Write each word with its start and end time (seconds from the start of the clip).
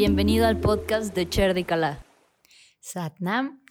Bienvenido 0.00 0.46
al 0.46 0.58
podcast 0.58 1.14
de 1.14 1.28
Cher 1.28 1.66
Kala. 1.66 2.06
Satnam, 2.80 3.62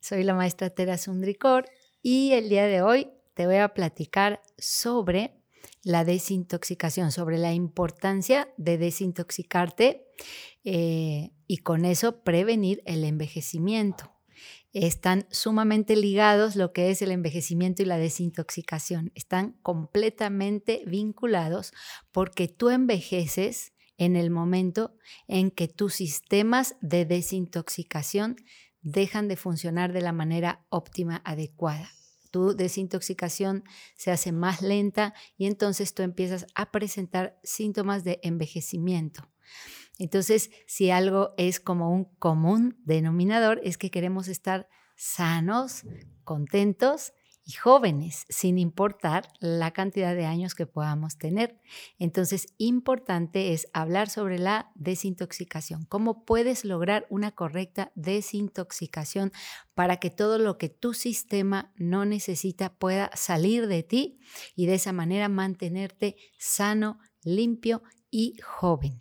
soy 0.00 0.24
la 0.24 0.34
maestra 0.34 0.70
Tera 0.70 0.98
Sundrikor 0.98 1.66
y 2.02 2.32
el 2.32 2.48
día 2.48 2.66
de 2.66 2.82
hoy 2.82 3.12
te 3.34 3.46
voy 3.46 3.58
a 3.58 3.68
platicar 3.74 4.42
sobre 4.58 5.40
la 5.84 6.04
desintoxicación, 6.04 7.12
sobre 7.12 7.38
la 7.38 7.52
importancia 7.52 8.52
de 8.56 8.76
desintoxicarte 8.76 10.08
eh, 10.64 11.30
y 11.46 11.58
con 11.58 11.84
eso 11.84 12.24
prevenir 12.24 12.82
el 12.84 13.04
envejecimiento 13.04 14.12
están 14.72 15.26
sumamente 15.30 15.94
ligados 15.94 16.56
lo 16.56 16.72
que 16.72 16.90
es 16.90 17.02
el 17.02 17.12
envejecimiento 17.12 17.82
y 17.82 17.86
la 17.86 17.98
desintoxicación. 17.98 19.12
Están 19.14 19.52
completamente 19.62 20.82
vinculados 20.86 21.72
porque 22.12 22.48
tú 22.48 22.68
envejeces 22.70 23.72
en 23.98 24.16
el 24.16 24.30
momento 24.30 24.96
en 25.26 25.50
que 25.50 25.68
tus 25.68 25.94
sistemas 25.94 26.76
de 26.80 27.04
desintoxicación 27.04 28.36
dejan 28.80 29.28
de 29.28 29.36
funcionar 29.36 29.92
de 29.92 30.00
la 30.00 30.12
manera 30.12 30.64
óptima, 30.70 31.20
adecuada. 31.24 31.90
Tu 32.30 32.54
desintoxicación 32.54 33.64
se 33.96 34.10
hace 34.10 34.32
más 34.32 34.62
lenta 34.62 35.14
y 35.36 35.46
entonces 35.46 35.94
tú 35.94 36.02
empiezas 36.02 36.46
a 36.54 36.70
presentar 36.70 37.38
síntomas 37.42 38.04
de 38.04 38.20
envejecimiento. 38.22 39.28
Entonces, 39.98 40.50
si 40.66 40.90
algo 40.90 41.34
es 41.36 41.58
como 41.58 41.90
un 41.90 42.04
común 42.04 42.80
denominador, 42.84 43.60
es 43.64 43.78
que 43.78 43.90
queremos 43.90 44.28
estar 44.28 44.68
sanos, 44.94 45.84
contentos 46.24 47.12
y 47.48 47.52
jóvenes, 47.52 48.26
sin 48.28 48.58
importar 48.58 49.32
la 49.40 49.70
cantidad 49.70 50.14
de 50.14 50.26
años 50.26 50.54
que 50.54 50.66
podamos 50.66 51.16
tener. 51.16 51.58
Entonces, 51.98 52.52
importante 52.58 53.54
es 53.54 53.68
hablar 53.72 54.10
sobre 54.10 54.38
la 54.38 54.70
desintoxicación. 54.74 55.86
¿Cómo 55.86 56.26
puedes 56.26 56.66
lograr 56.66 57.06
una 57.08 57.30
correcta 57.32 57.90
desintoxicación 57.94 59.32
para 59.72 59.96
que 59.96 60.10
todo 60.10 60.36
lo 60.36 60.58
que 60.58 60.68
tu 60.68 60.92
sistema 60.92 61.72
no 61.76 62.04
necesita 62.04 62.74
pueda 62.74 63.10
salir 63.14 63.66
de 63.66 63.82
ti 63.82 64.20
y 64.54 64.66
de 64.66 64.74
esa 64.74 64.92
manera 64.92 65.30
mantenerte 65.30 66.16
sano, 66.38 66.98
limpio 67.22 67.82
y 68.10 68.34
joven? 68.44 68.98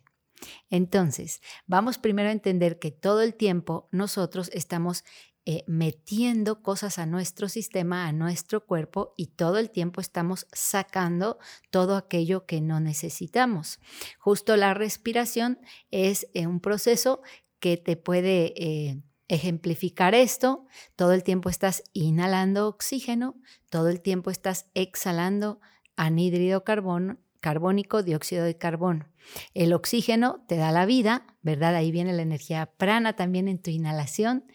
Entonces, 0.70 1.42
vamos 1.66 1.98
primero 1.98 2.30
a 2.30 2.32
entender 2.32 2.80
que 2.80 2.92
todo 2.92 3.24
el 3.24 3.36
tiempo 3.36 3.90
nosotros 3.92 4.50
estamos 4.54 5.04
eh, 5.50 5.64
metiendo 5.66 6.62
cosas 6.62 7.00
a 7.00 7.06
nuestro 7.06 7.48
sistema, 7.48 8.06
a 8.06 8.12
nuestro 8.12 8.66
cuerpo 8.66 9.14
y 9.16 9.28
todo 9.28 9.60
el 9.60 9.72
tiempo 9.72 10.02
estamos 10.02 10.46
sacando 10.52 11.40
todo 11.70 11.96
aquello 11.96 12.46
que 12.46 12.60
no 12.60 12.82
necesitamos. 12.82 13.80
Justo 14.20 14.58
la 14.58 14.74
respiración 14.74 15.58
es 15.90 16.28
eh, 16.34 16.48
un 16.48 16.60
proceso 16.60 17.22
que 17.62 17.78
te 17.78 17.96
puede... 17.96 18.54
Eh, 18.58 19.02
ejemplificar 19.30 20.16
esto, 20.16 20.68
todo 20.96 21.12
el 21.12 21.22
tiempo 21.22 21.50
estás 21.50 21.84
inhalando 21.92 22.70
oxígeno, 22.70 23.36
todo 23.70 23.90
el 23.90 24.00
tiempo 24.00 24.32
estás 24.32 24.68
exhalando 24.74 25.60
anhídrido 25.98 26.64
carbono 26.64 27.18
carbónico, 27.40 28.04
dióxido 28.04 28.44
de 28.44 28.58
carbono. 28.58 29.08
El 29.54 29.74
oxígeno 29.74 30.44
te 30.48 30.56
da 30.56 30.72
la 30.72 30.86
vida, 30.86 31.26
¿verdad? 31.42 31.76
Ahí 31.76 31.92
viene 31.92 32.14
la 32.14 32.22
energía 32.22 32.66
prana 32.78 33.16
también 33.16 33.48
en 33.48 33.62
tu 33.62 33.70
inhalación 33.70 34.46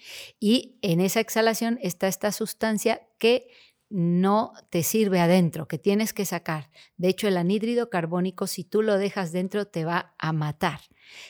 y 0.41 0.79
en 0.83 1.01
esa 1.01 1.21
exhalación 1.21 1.79
está 1.83 2.09
esta 2.09 2.33
sustancia 2.33 3.03
que 3.19 3.49
no 3.93 4.55
te 4.71 4.83
sirve 4.83 5.21
adentro, 5.21 5.69
que 5.69 5.79
tienes 5.79 6.15
que 6.15 6.25
sacar. 6.25 6.71
De 6.97 7.09
hecho, 7.09 7.29
el 7.29 7.37
anhídrido 7.37 7.91
carbónico, 7.91 8.47
si 8.47 8.65
tú 8.65 8.81
lo 8.81 8.97
dejas 8.97 9.33
dentro, 9.33 9.67
te 9.67 9.85
va 9.85 10.15
a 10.19 10.33
matar. 10.33 10.81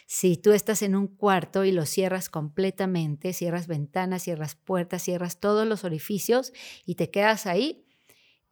Si 0.06 0.36
tú 0.36 0.52
estás 0.52 0.82
en 0.82 0.94
un 0.94 1.08
cuarto 1.08 1.64
y 1.64 1.72
lo 1.72 1.86
cierras 1.86 2.28
completamente, 2.28 3.32
cierras 3.32 3.66
ventanas, 3.66 4.22
cierras 4.22 4.54
puertas, 4.54 5.02
cierras 5.02 5.40
todos 5.40 5.66
los 5.66 5.82
orificios 5.82 6.52
y 6.86 6.94
te 6.94 7.10
quedas 7.10 7.46
ahí, 7.46 7.84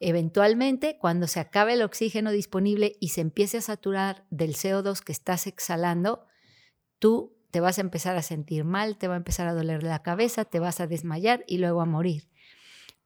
Eventualmente, 0.00 0.96
cuando 0.98 1.26
se 1.26 1.40
acabe 1.40 1.74
el 1.74 1.82
oxígeno 1.82 2.30
disponible 2.30 2.96
y 3.00 3.10
se 3.10 3.20
empiece 3.20 3.58
a 3.58 3.62
saturar 3.62 4.24
del 4.30 4.54
CO2 4.54 5.00
que 5.00 5.12
estás 5.12 5.46
exhalando, 5.46 6.26
tú 6.98 7.36
te 7.50 7.60
vas 7.60 7.76
a 7.76 7.82
empezar 7.82 8.16
a 8.16 8.22
sentir 8.22 8.64
mal, 8.64 8.96
te 8.96 9.08
va 9.08 9.14
a 9.14 9.18
empezar 9.18 9.46
a 9.46 9.52
doler 9.52 9.82
la 9.82 10.02
cabeza, 10.02 10.46
te 10.46 10.58
vas 10.58 10.80
a 10.80 10.86
desmayar 10.86 11.44
y 11.46 11.58
luego 11.58 11.82
a 11.82 11.86
morir, 11.86 12.30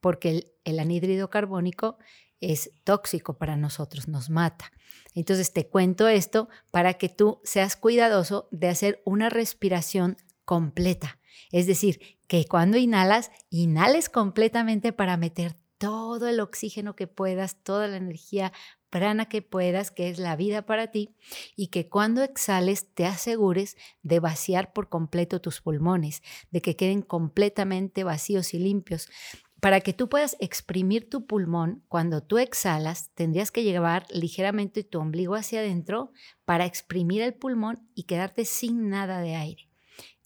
porque 0.00 0.55
el, 0.62 0.78
anhídrido 0.78 1.31
carbónico 1.31 1.99
es 2.41 2.71
tóxico 2.84 3.38
para 3.38 3.56
nosotros, 3.56 4.06
nos 4.06 4.31
mata. 4.31 4.71
Entonces 5.15 5.53
te 5.53 5.66
cuento 5.66 6.06
esto 6.06 6.49
para 6.71 6.94
que 6.94 7.09
tú 7.09 7.41
seas 7.43 7.75
cuidadoso 7.76 8.49
de 8.53 8.69
hacer 8.69 9.03
una 9.05 9.31
respiración 9.31 10.16
completa. 10.44 11.19
Es 11.50 11.66
decir, 11.66 12.19
que 12.28 12.44
cuando 12.44 12.76
inhalas, 12.76 13.32
inhales 13.50 14.09
completamente 14.09 14.93
para 14.93 15.16
meter 15.16 15.56
todo 15.84 16.28
el 16.28 16.41
oxígeno 16.41 16.97
que 16.97 17.06
puedas, 17.06 17.62
toda 17.62 17.89
la 17.89 17.99
energía 17.99 18.55
prana 18.89 19.28
que 19.28 19.43
puedas, 19.43 19.91
que 19.91 20.09
es 20.09 20.19
la 20.19 20.34
vida 20.34 20.65
para 20.65 20.87
ti, 20.87 21.15
y 21.56 21.67
que 21.67 21.91
cuando 21.91 22.22
exhales 22.22 22.95
te 22.95 23.05
asegures 23.05 23.77
de 24.03 24.19
vaciar 24.19 24.73
por 24.73 24.89
completo 24.89 25.43
tus 25.43 25.61
pulmones, 25.61 26.23
de 26.50 26.62
que 26.62 26.75
queden 26.75 27.03
completamente 27.03 28.03
vacíos 28.03 28.55
y 28.55 28.61
limpios. 28.61 29.09
Para 29.61 29.81
que 29.81 29.93
tú 29.93 30.09
puedas 30.09 30.39
exprimir 30.41 31.11
tu 31.11 31.27
pulmón, 31.27 31.84
cuando 31.89 32.23
tú 32.23 32.39
exhalas, 32.39 33.11
tendrías 33.15 33.50
que 33.50 33.62
llevar 33.62 34.06
ligeramente 34.11 34.84
tu 34.84 35.00
ombligo 35.00 35.34
hacia 35.34 35.61
adentro 35.61 36.12
para 36.47 36.65
exprimir 36.65 37.21
el 37.21 37.34
pulmón 37.34 37.87
y 37.94 38.05
quedarte 38.05 38.47
sin 38.47 38.89
nada 38.89 39.21
de 39.21 39.34
aire. 39.34 39.69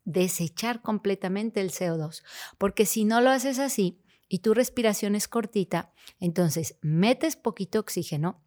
Desechar 0.05 0.83
completamente 0.83 1.61
el 1.61 1.71
CO2, 1.71 2.23
porque 2.59 2.87
si 2.87 3.05
no 3.05 3.21
lo 3.21 3.31
haces 3.31 3.59
así, 3.59 4.01
y 4.29 4.41
tu 4.41 4.55
respiración 4.55 5.15
es 5.15 5.29
cortita, 5.29 5.93
entonces 6.21 6.77
metes 6.81 7.37
poquito 7.37 7.81
oxígeno, 7.81 8.43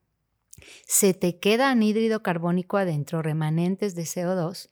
se 0.86 1.14
te 1.14 1.40
queda 1.40 1.72
anhídrido 1.72 2.22
carbónico 2.22 2.78
adentro, 2.78 3.22
remanentes 3.22 3.96
de 3.96 4.03
CO2, 4.03 4.70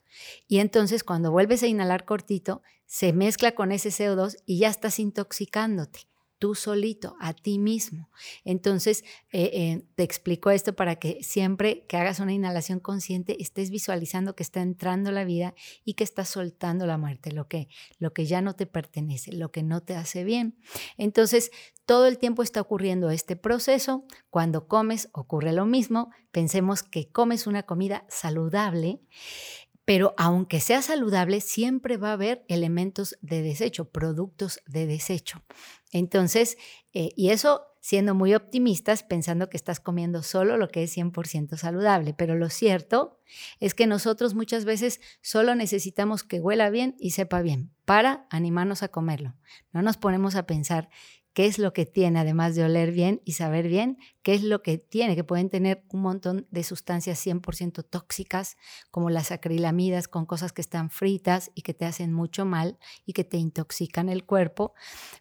y 0.47 0.59
entonces 0.59 1.03
cuando 1.03 1.31
vuelves 1.31 1.63
a 1.63 1.67
inhalar 1.67 2.05
cortito, 2.05 2.61
se 2.85 3.13
mezcla 3.13 3.53
con 3.53 3.71
ese 3.71 3.89
CO2 3.89 4.37
y 4.45 4.59
ya 4.59 4.69
estás 4.69 4.99
intoxicándote 4.99 6.08
tú 6.39 6.55
solito, 6.55 7.15
a 7.19 7.33
ti 7.33 7.59
mismo. 7.59 8.09
Entonces, 8.43 9.03
eh, 9.31 9.51
eh, 9.53 9.85
te 9.95 10.03
explico 10.03 10.49
esto 10.49 10.73
para 10.73 10.95
que 10.95 11.21
siempre 11.21 11.85
que 11.87 11.97
hagas 11.97 12.19
una 12.19 12.33
inhalación 12.33 12.79
consciente 12.79 13.41
estés 13.41 13.69
visualizando 13.69 14.35
que 14.35 14.43
está 14.43 14.61
entrando 14.61 15.11
la 15.11 15.25
vida 15.25 15.53
y 15.83 15.93
que 15.93 16.05
estás 16.05 16.29
soltando 16.29 16.87
la 16.87 16.97
muerte, 16.97 17.31
lo 17.31 17.47
que, 17.47 17.67
lo 17.99 18.13
que 18.13 18.25
ya 18.25 18.41
no 18.41 18.55
te 18.55 18.65
pertenece, 18.65 19.33
lo 19.33 19.51
que 19.51 19.63
no 19.63 19.81
te 19.81 19.95
hace 19.95 20.23
bien. 20.23 20.57
Entonces, 20.97 21.51
todo 21.85 22.07
el 22.07 22.17
tiempo 22.17 22.43
está 22.43 22.61
ocurriendo 22.61 23.09
este 23.09 23.35
proceso. 23.35 24.05
Cuando 24.29 24.67
comes 24.67 25.09
ocurre 25.11 25.53
lo 25.53 25.65
mismo. 25.65 26.11
Pensemos 26.31 26.83
que 26.83 27.11
comes 27.11 27.47
una 27.47 27.63
comida 27.63 28.05
saludable 28.09 29.01
pero 29.89 30.13
aunque 30.17 30.59
sea 30.59 30.83
saludable, 30.83 31.41
siempre 31.41 31.97
va 31.97 32.11
a 32.11 32.13
haber 32.13 32.45
elementos 32.47 33.17
de 33.21 33.41
desecho, 33.41 33.89
productos 33.89 34.59
de 34.67 34.85
desecho. 34.85 35.41
Entonces, 35.91 36.59
eh, 36.93 37.09
y 37.15 37.31
eso 37.31 37.65
siendo 37.81 38.13
muy 38.13 38.35
optimistas, 38.35 39.01
pensando 39.01 39.49
que 39.49 39.57
estás 39.57 39.79
comiendo 39.79 40.21
solo 40.21 40.57
lo 40.57 40.67
que 40.67 40.83
es 40.83 40.95
100% 40.95 41.57
saludable. 41.57 42.13
Pero 42.13 42.35
lo 42.35 42.49
cierto 42.49 43.19
es 43.59 43.73
que 43.73 43.87
nosotros 43.87 44.35
muchas 44.35 44.63
veces 44.63 45.01
solo 45.21 45.55
necesitamos 45.55 46.23
que 46.23 46.39
huela 46.39 46.69
bien 46.69 46.95
y 46.99 47.11
sepa 47.11 47.41
bien 47.41 47.71
para 47.85 48.27
animarnos 48.29 48.83
a 48.83 48.89
comerlo. 48.89 49.33
No 49.73 49.81
nos 49.81 49.97
ponemos 49.97 50.35
a 50.35 50.45
pensar 50.45 50.89
qué 51.39 51.45
es 51.45 51.57
lo 51.57 51.71
que 51.71 51.85
tiene, 51.85 52.19
además 52.19 52.53
de 52.55 52.65
oler 52.65 52.91
bien 52.91 53.21
y 53.23 53.31
saber 53.31 53.69
bien, 53.69 53.97
qué 54.23 54.33
es 54.33 54.43
lo 54.43 54.61
que 54.61 54.77
tiene, 54.77 55.15
que 55.15 55.23
pueden 55.23 55.49
tener 55.49 55.85
un 55.87 56.01
montón 56.01 56.47
de 56.51 56.65
sustancias 56.65 57.25
100% 57.25 57.81
tóxicas, 57.89 58.57
como 58.91 59.09
las 59.09 59.31
acrilamidas, 59.31 60.09
con 60.09 60.25
cosas 60.25 60.51
que 60.51 60.59
están 60.59 60.89
fritas 60.89 61.49
y 61.55 61.61
que 61.61 61.73
te 61.73 61.85
hacen 61.85 62.11
mucho 62.11 62.43
mal 62.43 62.77
y 63.05 63.13
que 63.13 63.23
te 63.23 63.37
intoxican 63.37 64.09
el 64.09 64.25
cuerpo. 64.25 64.73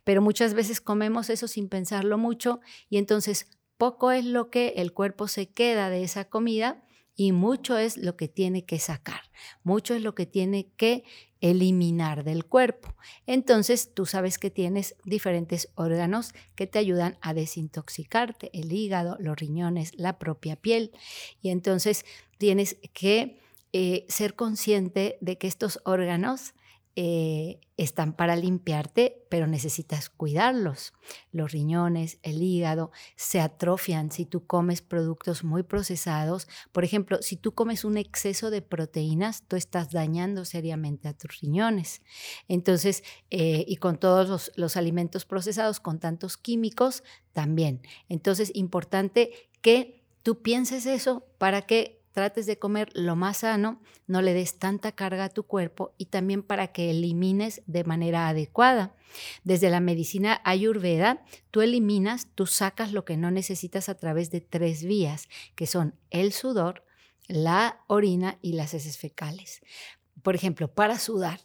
Pero 0.03 0.21
muchas 0.21 0.55
veces 0.55 0.81
comemos 0.81 1.31
eso 1.31 1.47
sin 1.47 1.69
pensarlo 1.69 2.19
mucho 2.19 2.59
y 2.91 2.97
entonces 2.97 3.47
poco 3.77 4.11
es 4.11 4.25
lo 4.25 4.51
que 4.51 4.71
el 4.79 4.93
cuerpo 4.93 5.29
se 5.29 5.49
queda 5.53 5.89
de 5.89 6.03
esa 6.03 6.25
comida 6.25 6.83
y 7.15 7.31
mucho 7.31 7.79
es 7.79 7.97
lo 7.97 8.17
que 8.17 8.27
tiene 8.27 8.65
que 8.65 8.81
sacar, 8.81 9.21
mucho 9.63 9.95
es 9.95 10.03
lo 10.03 10.17
que 10.17 10.27
tiene 10.27 10.73
que 10.77 11.05
eliminar 11.41 12.25
del 12.25 12.45
cuerpo. 12.45 12.95
Entonces 13.27 13.93
tú 13.95 14.07
sabes 14.07 14.39
que 14.39 14.51
tienes 14.51 14.97
diferentes 15.05 15.69
órganos 15.75 16.33
que 16.55 16.67
te 16.67 16.79
ayudan 16.79 17.17
a 17.21 17.35
desintoxicarte, 17.35 18.51
el 18.53 18.73
hígado, 18.73 19.17
los 19.21 19.37
riñones, 19.37 19.93
la 19.97 20.19
propia 20.19 20.57
piel. 20.57 20.93
Y 21.41 21.51
entonces 21.51 22.05
tienes 22.39 22.77
que 22.93 23.41
eh, 23.73 24.07
ser 24.09 24.35
consciente 24.35 25.19
de 25.21 25.39
que 25.39 25.47
estos 25.47 25.81
órganos 25.85 26.55
eh, 26.97 27.61
están 27.77 28.13
para 28.13 28.35
limpiarte, 28.35 29.25
pero 29.29 29.47
necesitas 29.47 30.11
cuidarlos. 30.11 30.93
Los 31.31 31.53
riñones, 31.53 32.19
el 32.23 32.43
hígado 32.43 32.91
se 33.17 33.41
atrofian 33.41 34.11
si 34.11 34.25
tú 34.25 34.47
comes 34.47 34.83
productos 34.83 35.45
muy 35.45 35.63
procesados. 35.63 36.49
Por 36.73 36.85
ejemplo, 36.85 37.19
si 37.23 37.37
tú 37.37 37.53
comes 37.53 37.85
un 37.85 37.97
exceso 37.97 38.51
de 38.51 38.63
proteínas, 38.63 39.45
tú 39.47 39.57
estás 39.57 39.91
dañando 39.91 40.45
seriamente 40.45 41.09
a 41.09 41.15
tus 41.15 41.41
riñones. 41.41 42.03
Entonces, 42.49 43.05
eh, 43.31 43.65
y 43.69 43.77
con 43.77 43.99
todos 43.99 44.29
los, 44.29 44.53
los 44.57 44.77
alimentos 44.77 45.25
procesados, 45.25 45.79
con 45.81 46.01
tantos 46.01 46.37
químicos, 46.37 47.05
también. 47.33 47.83
Entonces, 48.09 48.51
importante 48.55 49.31
que 49.61 50.03
tú 50.25 50.43
pienses 50.43 50.87
eso 50.87 51.25
para 51.39 51.63
que 51.63 51.98
trates 52.19 52.47
de 52.47 52.59
comer 52.59 52.91
lo 52.95 53.15
más 53.15 53.39
sano, 53.39 53.81
no 54.09 54.23
le 54.23 54.35
des 54.35 54.59
tanta 54.59 54.91
carga 54.91 55.27
a 55.27 55.29
tu 55.29 55.45
cuerpo 55.45 55.95
y 55.99 56.07
también 56.07 56.43
para 56.43 56.73
que 56.73 56.91
elimines 56.91 57.63
de 57.67 57.85
manera 57.85 58.27
adecuada. 58.27 58.97
Desde 59.45 59.71
la 59.71 59.79
medicina 59.79 60.41
ayurveda, 60.43 61.25
tú 61.53 61.61
eliminas, 61.61 62.27
tú 62.35 62.47
sacas 62.47 62.93
lo 62.93 63.05
que 63.05 63.17
no 63.17 63.31
necesitas 63.31 63.89
a 63.89 63.95
través 63.95 64.33
de 64.33 64.41
tres 64.41 64.83
vías, 64.83 65.29
que 65.55 65.69
son 65.69 65.95
el 66.11 66.33
sudor, 66.33 66.85
la 67.29 67.85
orina 67.87 68.37
y 68.43 68.55
las 68.55 68.75
heces 68.75 68.99
fecales. 68.99 69.61
Por 70.25 70.35
ejemplo, 70.35 70.75
para 70.75 70.99
sudar, 70.99 71.39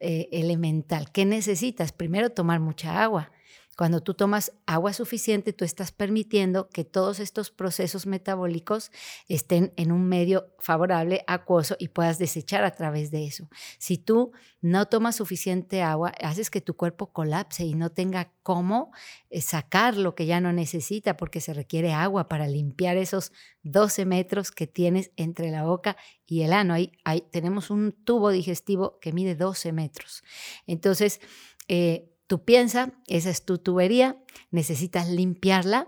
eh, 0.00 0.28
elemental, 0.32 1.12
¿qué 1.12 1.24
necesitas? 1.24 1.92
Primero 1.92 2.28
tomar 2.28 2.60
mucha 2.60 3.02
agua. 3.02 3.32
Cuando 3.76 4.02
tú 4.02 4.14
tomas 4.14 4.52
agua 4.66 4.92
suficiente, 4.92 5.52
tú 5.52 5.64
estás 5.64 5.90
permitiendo 5.90 6.68
que 6.68 6.84
todos 6.84 7.18
estos 7.18 7.50
procesos 7.50 8.06
metabólicos 8.06 8.92
estén 9.28 9.72
en 9.76 9.90
un 9.90 10.06
medio 10.08 10.54
favorable, 10.58 11.24
acuoso 11.26 11.76
y 11.78 11.88
puedas 11.88 12.18
desechar 12.18 12.64
a 12.64 12.70
través 12.70 13.10
de 13.10 13.26
eso. 13.26 13.48
Si 13.78 13.98
tú 13.98 14.32
no 14.60 14.86
tomas 14.86 15.16
suficiente 15.16 15.82
agua, 15.82 16.12
haces 16.22 16.50
que 16.50 16.60
tu 16.60 16.74
cuerpo 16.74 17.12
colapse 17.12 17.64
y 17.64 17.74
no 17.74 17.90
tenga 17.90 18.32
cómo 18.42 18.92
eh, 19.30 19.40
sacar 19.40 19.96
lo 19.96 20.14
que 20.14 20.26
ya 20.26 20.40
no 20.40 20.52
necesita 20.52 21.16
porque 21.16 21.40
se 21.40 21.52
requiere 21.52 21.92
agua 21.92 22.28
para 22.28 22.46
limpiar 22.46 22.96
esos 22.96 23.32
12 23.62 24.06
metros 24.06 24.50
que 24.50 24.66
tienes 24.66 25.10
entre 25.16 25.50
la 25.50 25.64
boca 25.64 25.96
y 26.26 26.42
el 26.42 26.52
ano. 26.52 26.74
Ahí, 26.74 27.24
tenemos 27.30 27.70
un 27.70 27.92
tubo 27.92 28.30
digestivo 28.30 28.98
que 29.00 29.12
mide 29.12 29.34
12 29.34 29.72
metros. 29.72 30.22
Entonces, 30.66 31.20
eh, 31.68 32.13
Tú 32.34 32.44
piensas, 32.44 32.88
esa 33.06 33.30
es 33.30 33.44
tu 33.44 33.58
tubería, 33.58 34.16
necesitas 34.50 35.08
limpiarla 35.08 35.86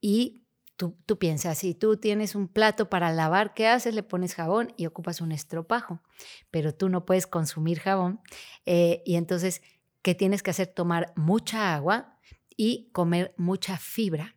y 0.00 0.42
tú, 0.74 0.96
tú 1.06 1.16
piensas, 1.16 1.58
si 1.58 1.74
tú 1.76 1.96
tienes 1.96 2.34
un 2.34 2.48
plato 2.48 2.90
para 2.90 3.12
lavar, 3.12 3.54
¿qué 3.54 3.68
haces? 3.68 3.94
Le 3.94 4.02
pones 4.02 4.34
jabón 4.34 4.74
y 4.76 4.86
ocupas 4.86 5.20
un 5.20 5.30
estropajo, 5.30 6.02
pero 6.50 6.74
tú 6.74 6.88
no 6.88 7.06
puedes 7.06 7.28
consumir 7.28 7.78
jabón 7.78 8.20
eh, 8.64 9.04
y 9.06 9.14
entonces, 9.14 9.62
¿qué 10.02 10.16
tienes 10.16 10.42
que 10.42 10.50
hacer? 10.50 10.66
Tomar 10.66 11.12
mucha 11.14 11.76
agua 11.76 12.18
y 12.56 12.90
comer 12.90 13.32
mucha 13.36 13.78
fibra. 13.78 14.34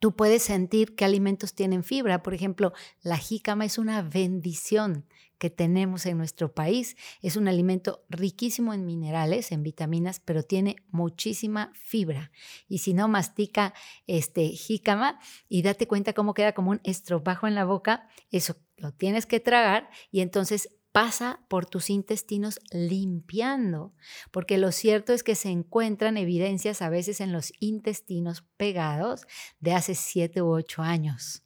Tú 0.00 0.16
puedes 0.16 0.42
sentir 0.42 0.96
qué 0.96 1.04
alimentos 1.04 1.54
tienen 1.54 1.84
fibra. 1.84 2.22
Por 2.22 2.32
ejemplo, 2.32 2.72
la 3.02 3.18
jícama 3.18 3.66
es 3.66 3.76
una 3.76 4.00
bendición 4.00 5.06
que 5.36 5.50
tenemos 5.50 6.06
en 6.06 6.16
nuestro 6.16 6.54
país. 6.54 6.96
Es 7.20 7.36
un 7.36 7.48
alimento 7.48 8.04
riquísimo 8.08 8.72
en 8.72 8.86
minerales, 8.86 9.52
en 9.52 9.62
vitaminas, 9.62 10.20
pero 10.20 10.42
tiene 10.42 10.76
muchísima 10.90 11.70
fibra. 11.74 12.32
Y 12.66 12.78
si 12.78 12.94
no 12.94 13.08
mastica 13.08 13.74
este 14.06 14.48
jícama 14.48 15.18
y 15.50 15.60
date 15.60 15.86
cuenta 15.86 16.14
cómo 16.14 16.32
queda 16.32 16.54
como 16.54 16.70
un 16.70 16.80
estropajo 16.82 17.46
en 17.46 17.54
la 17.54 17.66
boca, 17.66 18.08
eso 18.30 18.56
lo 18.76 18.92
tienes 18.92 19.26
que 19.26 19.40
tragar 19.40 19.90
y 20.10 20.20
entonces 20.20 20.79
pasa 20.92 21.40
por 21.48 21.66
tus 21.66 21.90
intestinos 21.90 22.58
limpiando, 22.72 23.94
porque 24.30 24.58
lo 24.58 24.72
cierto 24.72 25.12
es 25.12 25.22
que 25.22 25.34
se 25.34 25.50
encuentran 25.50 26.16
evidencias 26.16 26.82
a 26.82 26.88
veces 26.88 27.20
en 27.20 27.32
los 27.32 27.52
intestinos 27.60 28.44
pegados 28.56 29.22
de 29.60 29.72
hace 29.72 29.94
siete 29.94 30.42
u 30.42 30.48
ocho 30.48 30.82
años 30.82 31.42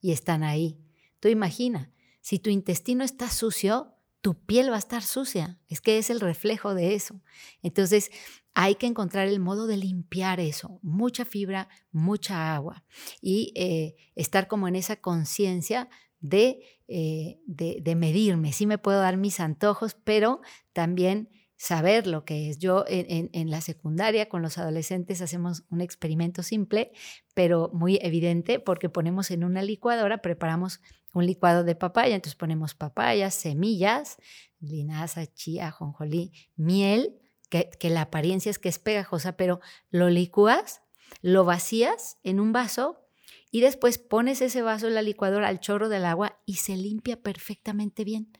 y 0.00 0.12
están 0.12 0.42
ahí. 0.42 0.78
Tú 1.20 1.28
imagina, 1.28 1.92
si 2.20 2.38
tu 2.38 2.50
intestino 2.50 3.04
está 3.04 3.30
sucio, 3.30 3.92
tu 4.20 4.34
piel 4.34 4.70
va 4.70 4.76
a 4.76 4.80
estar 4.80 5.02
sucia. 5.02 5.60
Es 5.68 5.80
que 5.80 5.98
es 5.98 6.10
el 6.10 6.20
reflejo 6.20 6.74
de 6.74 6.94
eso. 6.94 7.20
Entonces, 7.62 8.10
hay 8.54 8.74
que 8.74 8.86
encontrar 8.86 9.28
el 9.28 9.38
modo 9.38 9.66
de 9.66 9.76
limpiar 9.76 10.40
eso. 10.40 10.80
Mucha 10.82 11.24
fibra, 11.24 11.68
mucha 11.92 12.54
agua. 12.54 12.84
Y 13.20 13.52
eh, 13.54 13.94
estar 14.14 14.48
como 14.48 14.66
en 14.66 14.74
esa 14.74 14.96
conciencia 14.96 15.88
de, 16.20 16.60
eh, 16.88 17.40
de, 17.46 17.78
de, 17.82 17.94
medirme. 17.94 18.52
Sí 18.52 18.66
me 18.66 18.78
puedo 18.78 19.00
dar 19.00 19.16
mis 19.16 19.40
antojos, 19.40 19.94
pero 19.94 20.40
también 20.72 21.28
saber 21.56 22.06
lo 22.06 22.24
que 22.24 22.50
es. 22.50 22.58
Yo 22.58 22.84
en, 22.86 23.50
la 23.50 23.60
secundaria 23.60 24.28
con 24.28 24.42
los 24.42 24.58
adolescentes 24.58 25.22
hacemos 25.22 25.64
un 25.70 25.80
experimento 25.80 26.42
simple, 26.42 26.92
pero 27.34 27.70
muy 27.72 27.98
evidente, 28.02 28.58
porque 28.60 28.88
ponemos 28.88 29.30
en 29.30 29.44
una 29.44 29.62
licuadora, 29.62 30.18
preparamos 30.18 30.80
un 31.14 31.26
licuado 31.26 31.64
de 31.64 31.74
papaya, 31.74 32.14
entonces 32.14 32.36
ponemos 32.36 32.74
papayas, 32.74 33.34
semillas, 33.34 34.18
linaza, 34.60 35.26
chía, 35.26 35.70
jonjolí, 35.70 36.32
miel, 36.56 37.18
que, 37.48 37.70
que 37.78 37.90
la 37.90 38.02
apariencia 38.02 38.50
es 38.50 38.58
que 38.58 38.68
es 38.68 38.78
pegajosa, 38.78 39.36
pero 39.36 39.60
lo 39.90 40.10
licúas, 40.10 40.82
lo 41.22 41.44
vacías 41.44 42.18
en 42.22 42.40
un 42.40 42.52
vaso 42.52 43.05
y 43.50 43.60
después 43.60 43.98
pones 43.98 44.40
ese 44.42 44.62
vaso 44.62 44.86
en 44.88 44.94
la 44.94 45.02
licuadora 45.02 45.48
al 45.48 45.60
chorro 45.60 45.88
del 45.88 46.04
agua 46.04 46.40
y 46.44 46.54
se 46.54 46.76
limpia 46.76 47.20
perfectamente 47.22 48.04
bien. 48.04 48.32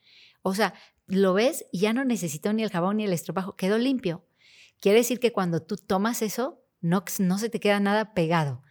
O 0.43 0.55
sea, 0.55 0.75
lo 1.07 1.35
ves 1.35 1.67
y 1.73 1.81
ya 1.81 1.93
no 1.93 2.05
necesito 2.05 2.53
ni 2.53 2.63
el 2.63 2.71
jabón 2.71 2.99
ni 2.99 3.05
el 3.05 3.13
estropajo, 3.13 3.57
quedó 3.57 3.79
limpio. 3.79 4.25
Quiere 4.81 4.99
decir 4.99 5.21
que 5.21 5.33
cuando 5.33 5.63
tú 5.63 5.77
tomas 5.77 6.23
eso, 6.23 6.63
no, 6.81 7.05
no 7.19 7.39
se 7.39 7.49
te 7.49 7.61
queda 7.61 7.81
nada 7.81 8.15
pegado. 8.15 8.63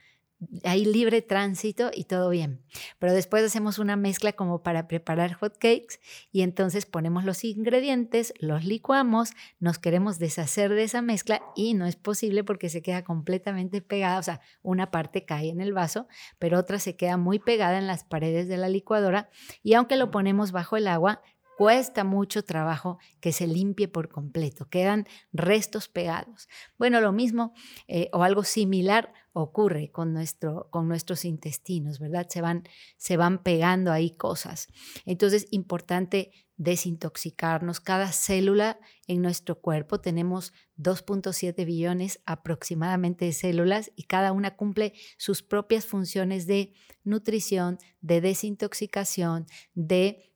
Hay 0.63 0.85
libre 0.85 1.21
tránsito 1.21 1.91
y 1.93 2.05
todo 2.05 2.29
bien. 2.29 2.61
Pero 2.99 3.13
después 3.13 3.43
hacemos 3.43 3.79
una 3.79 3.95
mezcla 3.95 4.33
como 4.33 4.63
para 4.63 4.87
preparar 4.87 5.33
hot 5.33 5.53
cakes 5.53 5.99
y 6.31 6.41
entonces 6.41 6.85
ponemos 6.85 7.23
los 7.23 7.43
ingredientes, 7.43 8.33
los 8.39 8.65
licuamos, 8.65 9.31
nos 9.59 9.79
queremos 9.79 10.19
deshacer 10.19 10.73
de 10.73 10.83
esa 10.83 11.01
mezcla 11.01 11.41
y 11.55 11.73
no 11.73 11.85
es 11.85 11.95
posible 11.95 12.43
porque 12.43 12.69
se 12.69 12.81
queda 12.81 13.03
completamente 13.03 13.81
pegada. 13.81 14.19
O 14.19 14.23
sea, 14.23 14.41
una 14.61 14.91
parte 14.91 15.25
cae 15.25 15.49
en 15.49 15.61
el 15.61 15.73
vaso, 15.73 16.07
pero 16.39 16.59
otra 16.59 16.79
se 16.79 16.95
queda 16.95 17.17
muy 17.17 17.39
pegada 17.39 17.77
en 17.77 17.87
las 17.87 18.03
paredes 18.03 18.47
de 18.47 18.57
la 18.57 18.69
licuadora 18.69 19.29
y 19.63 19.73
aunque 19.73 19.95
lo 19.95 20.11
ponemos 20.11 20.51
bajo 20.51 20.77
el 20.77 20.87
agua, 20.87 21.21
cuesta 21.57 22.03
mucho 22.03 22.43
trabajo 22.43 22.99
que 23.19 23.31
se 23.31 23.47
limpie 23.47 23.87
por 23.87 24.09
completo, 24.09 24.67
quedan 24.69 25.07
restos 25.31 25.87
pegados. 25.87 26.47
Bueno, 26.77 27.01
lo 27.01 27.11
mismo 27.11 27.53
eh, 27.87 28.09
o 28.13 28.23
algo 28.23 28.43
similar 28.43 29.13
ocurre 29.33 29.91
con, 29.91 30.13
nuestro, 30.13 30.69
con 30.71 30.87
nuestros 30.87 31.25
intestinos, 31.25 31.99
¿verdad? 31.99 32.27
Se 32.29 32.41
van, 32.41 32.63
se 32.97 33.17
van 33.17 33.43
pegando 33.43 33.91
ahí 33.91 34.11
cosas. 34.11 34.67
Entonces, 35.05 35.47
importante 35.51 36.31
desintoxicarnos. 36.57 37.81
Cada 37.81 38.11
célula 38.11 38.79
en 39.07 39.21
nuestro 39.21 39.59
cuerpo 39.59 39.99
tenemos 39.99 40.53
2.7 40.77 41.65
billones 41.65 42.21
aproximadamente 42.25 43.25
de 43.25 43.33
células 43.33 43.91
y 43.95 44.03
cada 44.03 44.31
una 44.31 44.55
cumple 44.55 44.93
sus 45.17 45.43
propias 45.43 45.85
funciones 45.85 46.47
de 46.47 46.73
nutrición, 47.03 47.77
de 48.01 48.21
desintoxicación, 48.21 49.47
de 49.73 50.34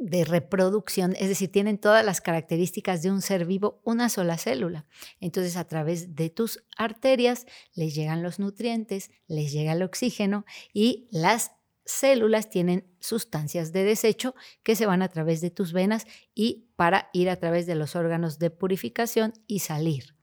de 0.00 0.24
reproducción, 0.24 1.14
es 1.18 1.28
decir, 1.28 1.52
tienen 1.52 1.76
todas 1.76 2.04
las 2.04 2.22
características 2.22 3.02
de 3.02 3.10
un 3.10 3.20
ser 3.20 3.44
vivo, 3.44 3.82
una 3.84 4.08
sola 4.08 4.38
célula. 4.38 4.86
Entonces, 5.20 5.56
a 5.56 5.66
través 5.66 6.16
de 6.16 6.30
tus 6.30 6.64
arterias 6.76 7.46
les 7.74 7.94
llegan 7.94 8.22
los 8.22 8.38
nutrientes, 8.38 9.10
les 9.28 9.52
llega 9.52 9.72
el 9.72 9.82
oxígeno 9.82 10.46
y 10.72 11.06
las 11.12 11.52
células 11.84 12.48
tienen 12.48 12.86
sustancias 12.98 13.72
de 13.72 13.84
desecho 13.84 14.34
que 14.62 14.74
se 14.74 14.86
van 14.86 15.02
a 15.02 15.08
través 15.08 15.42
de 15.42 15.50
tus 15.50 15.74
venas 15.74 16.06
y 16.34 16.70
para 16.76 17.10
ir 17.12 17.28
a 17.28 17.36
través 17.36 17.66
de 17.66 17.74
los 17.74 17.94
órganos 17.94 18.38
de 18.38 18.50
purificación 18.50 19.34
y 19.46 19.60
salir 19.60 20.14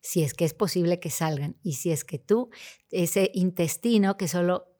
si 0.00 0.22
es 0.22 0.32
que 0.32 0.44
es 0.44 0.54
posible 0.54 1.00
que 1.00 1.10
salgan 1.10 1.56
y 1.62 1.74
si 1.74 1.90
es 1.90 2.04
que 2.04 2.18
tú, 2.18 2.50
ese 2.90 3.30
intestino 3.34 4.16
que 4.16 4.28
solo 4.28 4.77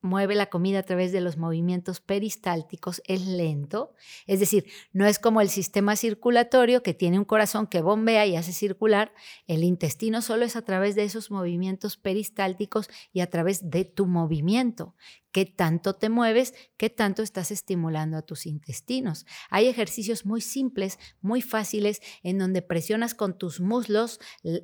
mueve 0.00 0.34
la 0.34 0.46
comida 0.46 0.80
a 0.80 0.82
través 0.82 1.12
de 1.12 1.20
los 1.20 1.36
movimientos 1.36 2.00
peristálticos 2.00 3.02
es 3.06 3.26
lento, 3.26 3.94
es 4.26 4.40
decir, 4.40 4.66
no 4.92 5.06
es 5.06 5.18
como 5.18 5.40
el 5.40 5.48
sistema 5.48 5.96
circulatorio 5.96 6.82
que 6.82 6.94
tiene 6.94 7.18
un 7.18 7.24
corazón 7.24 7.66
que 7.66 7.82
bombea 7.82 8.26
y 8.26 8.36
hace 8.36 8.52
circular, 8.52 9.12
el 9.46 9.64
intestino 9.64 10.22
solo 10.22 10.44
es 10.44 10.56
a 10.56 10.62
través 10.62 10.94
de 10.94 11.04
esos 11.04 11.30
movimientos 11.30 11.96
peristálticos 11.96 12.88
y 13.12 13.20
a 13.20 13.30
través 13.30 13.70
de 13.70 13.84
tu 13.84 14.06
movimiento 14.06 14.94
qué 15.36 15.44
tanto 15.44 15.94
te 15.94 16.08
mueves, 16.08 16.54
qué 16.78 16.88
tanto 16.88 17.22
estás 17.22 17.50
estimulando 17.50 18.16
a 18.16 18.22
tus 18.22 18.46
intestinos. 18.46 19.26
Hay 19.50 19.66
ejercicios 19.66 20.24
muy 20.24 20.40
simples, 20.40 20.98
muy 21.20 21.42
fáciles, 21.42 22.00
en 22.22 22.38
donde 22.38 22.62
presionas 22.62 23.14
con 23.14 23.36
tus 23.36 23.60
muslos 23.60 24.18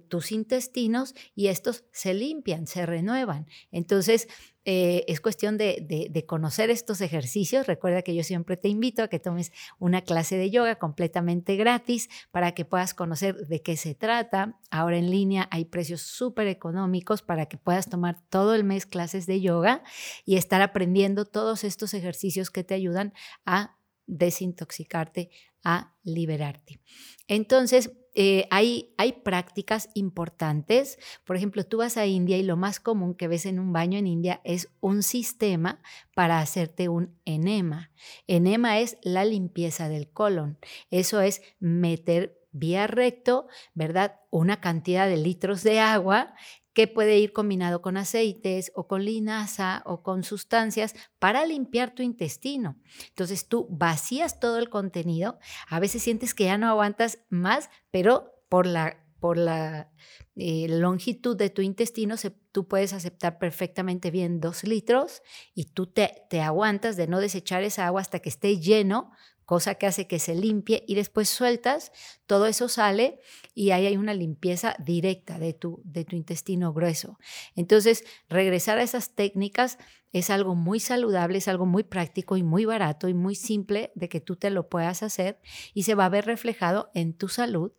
tus 0.09 0.33
intestinos 0.33 1.15
y 1.35 1.49
estos 1.49 1.85
se 1.93 2.15
limpian, 2.15 2.67
se 2.67 2.87
renuevan. 2.87 3.49
Entonces, 3.71 4.29
eh, 4.65 5.05
es 5.09 5.21
cuestión 5.21 5.59
de, 5.59 6.09
de, 6.11 6.27
conocer 6.27 6.71
estos 6.71 7.01
ejercicios. 7.01 7.67
Recuerda 7.67 8.03
que 8.03 8.15
yo 8.15 8.23
siempre 8.23 8.57
te 8.57 8.69
invito 8.69 9.03
a 9.03 9.09
que 9.09 9.19
tomes 9.19 9.53
una 9.81 10.03
clase 10.03 10.37
de 10.37 10.51
yoga 10.51 10.77
completamente 10.77 11.57
gratis 11.57 12.09
para 12.31 12.53
que 12.53 12.65
puedas 12.65 12.95
conocer 12.95 13.49
de 13.49 13.61
qué 13.61 13.77
se 13.77 13.95
trata. 13.95 14.61
Ahora 14.71 14.99
en 14.99 15.11
línea 15.11 15.49
hay 15.51 15.65
precios 15.65 16.03
súper 16.03 16.47
económicos 16.47 17.23
para 17.23 17.47
que 17.47 17.57
puedas 17.57 17.91
tomar 17.91 18.23
todo 18.29 18.55
el 18.55 18.63
mes 18.63 18.87
clases 18.87 19.27
de 19.27 19.41
yoga 19.41 19.83
y 20.25 20.37
estar 20.37 20.63
aprendiendo 20.63 21.25
todos 21.25 21.65
estos 21.65 21.93
ejercicios 21.93 22.51
que 22.51 22.63
te 22.63 22.75
ayudan 22.75 23.13
a 23.45 23.79
desintoxicarte, 24.07 25.31
a 25.65 25.97
liberarte. 26.05 26.81
Entonces, 27.27 27.91
eh, 28.15 28.47
hay, 28.51 28.93
hay 28.99 29.13
prácticas 29.13 29.89
importantes. 29.95 30.99
Por 31.25 31.37
ejemplo, 31.37 31.65
tú 31.65 31.79
vas 31.79 31.97
a 31.97 32.07
India 32.07 32.37
y 32.37 32.43
lo 32.43 32.57
más 32.57 32.81
común 32.81 33.15
que 33.15 33.29
ves 33.29 33.47
en 33.47 33.59
un 33.59 33.73
baño 33.73 33.99
en 33.99 34.07
India 34.07 34.41
es 34.45 34.69
un 34.81 35.03
sistema 35.03 35.81
para 36.15 36.41
hacerte 36.41 36.89
un 36.89 37.19
enema. 37.25 37.91
Enema 38.27 38.81
es 38.81 38.99
la 39.03 39.25
limpieza 39.25 39.89
del 39.89 40.11
colon. 40.11 40.59
Eso 40.91 41.21
es 41.21 41.43
meter 41.59 42.39
vía 42.53 42.87
recto, 42.87 43.49
¿verdad? 43.75 44.21
Una 44.31 44.61
cantidad 44.61 45.09
de 45.09 45.17
litros 45.17 45.63
de 45.63 45.81
agua 45.81 46.35
que 46.73 46.87
puede 46.87 47.19
ir 47.19 47.33
combinado 47.33 47.83
con 47.83 47.97
aceites 47.97 48.73
o 48.75 48.87
con 48.87 49.05
linaza 49.05 49.83
o 49.85 50.03
con 50.03 50.25
sustancias 50.25 50.95
para 51.19 51.45
limpiar 51.47 51.95
tu 51.95 52.03
intestino. 52.03 52.77
Entonces 53.09 53.49
tú 53.49 53.67
vacías 53.71 54.41
todo 54.41 54.59
el 54.59 54.69
contenido, 54.69 55.39
a 55.69 55.81
veces 55.81 56.03
sientes 56.03 56.35
que 56.35 56.45
ya 56.45 56.59
no 56.59 56.69
aguantas 56.69 57.19
más, 57.29 57.71
pero 57.91 58.33
por 58.49 58.67
la, 58.67 59.05
por 59.21 59.37
la 59.39 59.91
eh, 60.37 60.67
longitud 60.69 61.37
de 61.37 61.51
tu 61.51 61.63
intestino 61.63 62.17
tú 62.53 62.67
puedes 62.67 62.93
aceptar 62.93 63.39
perfectamente 63.39 64.11
bien 64.11 64.41
dos 64.41 64.65
litros 64.65 65.23
y 65.55 65.67
tú 65.67 65.87
te, 65.87 66.25
te 66.29 66.41
aguantas 66.41 66.97
de 66.97 67.07
no 67.07 67.21
desechar 67.21 67.63
esa 67.63 67.87
agua 67.87 68.01
hasta 68.01 68.21
que 68.21 68.29
esté 68.29 68.59
lleno 68.59 69.13
cosa 69.53 69.75
que 69.75 69.87
hace 69.87 70.07
que 70.07 70.19
se 70.19 70.35
limpie 70.35 70.83
y 70.89 70.95
después 70.95 71.29
sueltas, 71.29 71.93
todo 72.25 72.47
eso 72.47 72.71
sale 72.71 73.21
y 73.55 73.73
ahí 73.73 73.85
hay 73.85 73.99
una 73.99 74.15
limpieza 74.15 74.75
directa 74.79 75.39
de 75.39 75.53
tu, 75.53 75.83
de 75.85 76.07
tu 76.07 76.17
intestino 76.17 76.73
grueso. 76.73 77.19
Entonces, 77.55 78.03
regresar 78.31 78.79
a 78.79 78.83
esas 78.83 79.15
técnicas 79.15 79.77
es 80.11 80.31
algo 80.31 80.55
muy 80.55 80.81
saludable, 80.81 81.37
es 81.37 81.49
algo 81.49 81.67
muy 81.67 81.83
práctico 81.83 82.39
y 82.39 82.43
muy 82.43 82.65
barato 82.65 83.09
y 83.09 83.13
muy 83.13 83.35
simple 83.35 83.93
de 83.95 84.09
que 84.09 84.23
tú 84.23 84.37
te 84.37 84.49
lo 84.49 84.71
puedas 84.71 85.03
hacer 85.03 85.39
y 85.75 85.83
se 85.83 85.95
va 85.95 86.07
a 86.07 86.09
ver 86.09 86.25
reflejado 86.25 86.91
en 86.95 87.13
tu 87.13 87.29
salud, 87.29 87.73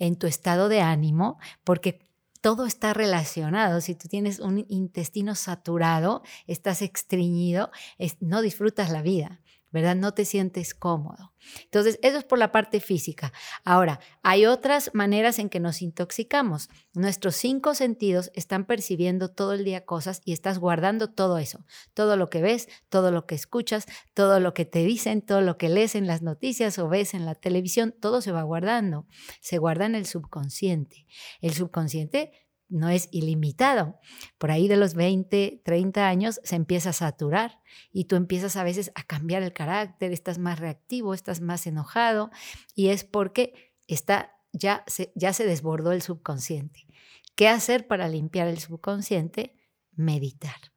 en 0.00 0.16
tu 0.16 0.26
estado 0.26 0.68
de 0.68 0.80
ánimo, 0.80 1.38
porque 1.62 2.08
todo 2.40 2.66
está 2.66 2.92
relacionado. 2.92 3.80
Si 3.80 3.94
tú 3.94 4.08
tienes 4.08 4.40
un 4.40 4.66
intestino 4.68 5.36
saturado, 5.36 6.24
estás 6.48 6.82
extriñido, 6.82 7.70
no 8.18 8.42
disfrutas 8.42 8.90
la 8.90 9.02
vida. 9.02 9.40
¿Verdad? 9.70 9.96
No 9.96 10.12
te 10.14 10.24
sientes 10.24 10.74
cómodo. 10.74 11.32
Entonces, 11.64 11.98
eso 12.02 12.18
es 12.18 12.24
por 12.24 12.38
la 12.38 12.52
parte 12.52 12.80
física. 12.80 13.32
Ahora, 13.64 14.00
hay 14.22 14.46
otras 14.46 14.90
maneras 14.94 15.38
en 15.38 15.48
que 15.48 15.60
nos 15.60 15.82
intoxicamos. 15.82 16.68
Nuestros 16.92 17.36
cinco 17.36 17.74
sentidos 17.74 18.30
están 18.34 18.66
percibiendo 18.66 19.30
todo 19.30 19.54
el 19.54 19.64
día 19.64 19.84
cosas 19.84 20.20
y 20.24 20.32
estás 20.32 20.58
guardando 20.58 21.10
todo 21.10 21.38
eso. 21.38 21.64
Todo 21.94 22.16
lo 22.16 22.28
que 22.28 22.42
ves, 22.42 22.68
todo 22.88 23.10
lo 23.10 23.26
que 23.26 23.34
escuchas, 23.34 23.86
todo 24.14 24.40
lo 24.40 24.54
que 24.54 24.64
te 24.64 24.84
dicen, 24.84 25.22
todo 25.22 25.40
lo 25.40 25.56
que 25.56 25.68
lees 25.68 25.94
en 25.94 26.06
las 26.06 26.22
noticias 26.22 26.78
o 26.78 26.88
ves 26.88 27.14
en 27.14 27.24
la 27.24 27.34
televisión, 27.34 27.94
todo 27.98 28.20
se 28.20 28.32
va 28.32 28.42
guardando. 28.42 29.06
Se 29.40 29.58
guarda 29.58 29.86
en 29.86 29.94
el 29.94 30.06
subconsciente. 30.06 31.06
El 31.40 31.54
subconsciente 31.54 32.32
no 32.70 32.88
es 32.88 33.08
ilimitado. 33.10 33.98
Por 34.38 34.50
ahí 34.50 34.68
de 34.68 34.76
los 34.76 34.94
20, 34.94 35.60
30 35.64 36.08
años 36.08 36.40
se 36.44 36.56
empieza 36.56 36.90
a 36.90 36.94
saturar 36.94 37.60
y 37.92 38.04
tú 38.04 38.16
empiezas 38.16 38.56
a 38.56 38.64
veces 38.64 38.92
a 38.94 39.02
cambiar 39.02 39.42
el 39.42 39.52
carácter, 39.52 40.12
estás 40.12 40.38
más 40.38 40.58
reactivo, 40.58 41.12
estás 41.12 41.40
más 41.40 41.66
enojado 41.66 42.30
y 42.74 42.88
es 42.88 43.04
porque 43.04 43.74
está, 43.86 44.32
ya, 44.52 44.84
se, 44.86 45.12
ya 45.14 45.32
se 45.32 45.44
desbordó 45.44 45.92
el 45.92 46.00
subconsciente. 46.00 46.86
¿Qué 47.34 47.48
hacer 47.48 47.86
para 47.86 48.08
limpiar 48.08 48.48
el 48.48 48.58
subconsciente? 48.58 49.56
Meditar. 49.92 50.72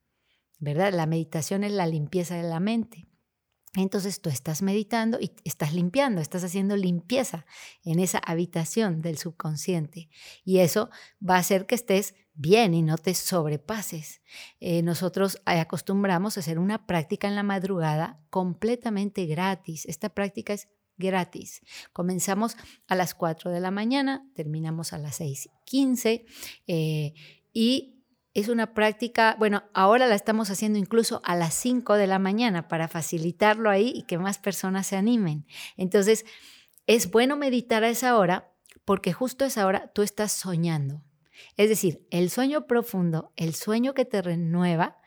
¿Verdad? 0.59 0.93
La 0.93 1.05
meditación 1.05 1.63
es 1.63 1.71
la 1.71 1.87
limpieza 1.87 2.35
de 2.35 2.43
la 2.43 2.59
mente. 2.59 3.07
Entonces 3.75 4.21
tú 4.21 4.29
estás 4.29 4.61
meditando 4.61 5.19
y 5.19 5.31
estás 5.43 5.73
limpiando, 5.73 6.21
estás 6.21 6.43
haciendo 6.43 6.75
limpieza 6.77 7.45
en 7.83 7.99
esa 7.99 8.19
habitación 8.19 9.01
del 9.01 9.17
subconsciente. 9.17 10.09
Y 10.45 10.59
eso 10.59 10.89
va 11.27 11.35
a 11.35 11.39
hacer 11.39 11.65
que 11.65 11.75
estés 11.75 12.13
bien 12.35 12.73
y 12.73 12.83
no 12.83 12.97
te 12.97 13.13
sobrepases. 13.15 14.21
Eh, 14.59 14.83
nosotros 14.83 15.41
acostumbramos 15.45 16.37
a 16.37 16.41
hacer 16.41 16.59
una 16.59 16.85
práctica 16.85 17.27
en 17.27 17.35
la 17.35 17.43
madrugada 17.43 18.19
completamente 18.29 19.25
gratis. 19.25 19.85
Esta 19.85 20.09
práctica 20.09 20.53
es 20.53 20.67
gratis. 20.97 21.61
Comenzamos 21.93 22.55
a 22.87 22.95
las 22.95 23.15
4 23.15 23.51
de 23.51 23.59
la 23.59 23.71
mañana, 23.71 24.27
terminamos 24.35 24.93
a 24.93 24.99
las 24.99 25.19
6.15 25.19 26.25
eh, 26.67 27.13
y 27.51 28.02
es 28.33 28.47
una 28.47 28.73
práctica, 28.73 29.35
bueno, 29.37 29.63
ahora 29.73 30.07
la 30.07 30.15
estamos 30.15 30.49
haciendo 30.49 30.79
incluso 30.79 31.21
a 31.23 31.35
las 31.35 31.53
5 31.53 31.95
de 31.95 32.07
la 32.07 32.19
mañana 32.19 32.67
para 32.67 32.87
facilitarlo 32.87 33.69
ahí 33.69 33.91
y 33.95 34.03
que 34.03 34.17
más 34.17 34.39
personas 34.39 34.87
se 34.87 34.95
animen. 34.95 35.45
Entonces, 35.77 36.25
es 36.87 37.11
bueno 37.11 37.37
meditar 37.37 37.83
a 37.83 37.89
esa 37.89 38.17
hora 38.17 38.51
porque 38.85 39.13
justo 39.13 39.45
a 39.45 39.47
esa 39.47 39.65
hora 39.65 39.91
tú 39.93 40.01
estás 40.01 40.31
soñando. 40.31 41.03
Es 41.57 41.69
decir, 41.69 42.05
el 42.09 42.29
sueño 42.29 42.65
profundo, 42.65 43.31
el 43.35 43.53
sueño 43.53 43.93
que 43.93 44.05
te 44.05 44.21
renueva, 44.21 44.97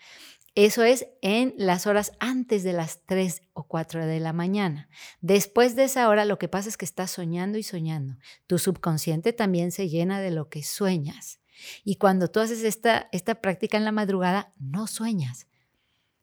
eso 0.54 0.84
es 0.84 1.06
en 1.20 1.52
las 1.58 1.86
horas 1.86 2.12
antes 2.18 2.62
de 2.62 2.72
las 2.72 3.04
3 3.04 3.42
o 3.52 3.64
4 3.64 4.06
de 4.06 4.20
la 4.20 4.32
mañana. 4.32 4.88
Después 5.20 5.76
de 5.76 5.84
esa 5.84 6.08
hora 6.08 6.24
lo 6.24 6.38
que 6.38 6.48
pasa 6.48 6.68
es 6.68 6.78
que 6.78 6.86
estás 6.86 7.10
soñando 7.10 7.58
y 7.58 7.62
soñando. 7.62 8.16
Tu 8.46 8.58
subconsciente 8.58 9.32
también 9.34 9.70
se 9.70 9.88
llena 9.88 10.20
de 10.20 10.30
lo 10.30 10.48
que 10.48 10.62
sueñas. 10.62 11.40
Y 11.84 11.96
cuando 11.96 12.28
tú 12.28 12.40
haces 12.40 12.62
esta, 12.64 13.08
esta 13.12 13.36
práctica 13.36 13.76
en 13.76 13.84
la 13.84 13.92
madrugada, 13.92 14.52
no 14.58 14.86
sueñas. 14.86 15.46